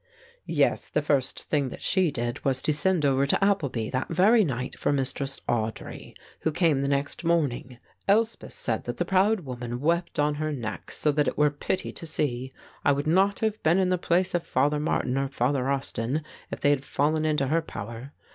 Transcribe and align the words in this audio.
"Yes, 0.47 0.87
the 0.87 1.03
first 1.03 1.43
thing 1.43 1.69
that 1.69 1.83
she 1.83 2.09
did 2.09 2.43
was 2.43 2.63
to 2.63 2.73
send 2.73 3.05
over 3.05 3.27
to 3.27 3.43
Appleby 3.43 3.91
that 3.91 4.09
very 4.09 4.43
night 4.43 4.75
for 4.75 4.91
Mistress 4.91 5.39
Audry, 5.47 6.15
who 6.39 6.51
came 6.51 6.81
the 6.81 6.87
next 6.87 7.23
morning. 7.23 7.77
Elspeth 8.07 8.51
said 8.51 8.85
that 8.85 8.97
the 8.97 9.05
proud 9.05 9.41
woman 9.41 9.79
wept 9.79 10.17
on 10.17 10.33
her 10.41 10.51
neck, 10.51 10.89
so 10.89 11.11
that 11.11 11.27
it 11.27 11.37
were 11.37 11.51
pity 11.51 11.91
to 11.91 12.07
see. 12.07 12.51
I 12.83 12.91
would 12.93 13.05
not 13.05 13.41
have 13.41 13.61
been 13.61 13.77
in 13.77 13.89
the 13.89 13.99
place 13.99 14.33
of 14.33 14.43
Father 14.43 14.79
Martin 14.79 15.19
or 15.19 15.27
Father 15.27 15.69
Austin 15.69 16.23
if 16.49 16.59
they 16.59 16.71
had 16.71 16.83
fallen 16.83 17.23
into 17.23 17.45
her 17.49 17.61
power. 17.61 18.11